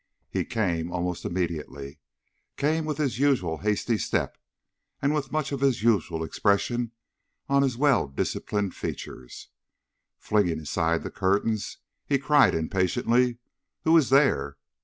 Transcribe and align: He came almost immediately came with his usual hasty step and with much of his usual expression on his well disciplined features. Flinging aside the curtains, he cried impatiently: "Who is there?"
He 0.31 0.45
came 0.45 0.91
almost 0.91 1.25
immediately 1.25 1.99
came 2.57 2.85
with 2.85 2.97
his 2.97 3.19
usual 3.19 3.59
hasty 3.59 3.99
step 3.99 4.35
and 4.99 5.13
with 5.13 5.31
much 5.31 5.51
of 5.51 5.59
his 5.59 5.83
usual 5.83 6.23
expression 6.23 6.91
on 7.47 7.61
his 7.61 7.77
well 7.77 8.07
disciplined 8.07 8.73
features. 8.73 9.49
Flinging 10.17 10.59
aside 10.59 11.03
the 11.03 11.11
curtains, 11.11 11.77
he 12.07 12.17
cried 12.17 12.55
impatiently: 12.55 13.37
"Who 13.83 13.95
is 13.95 14.09
there?" 14.09 14.57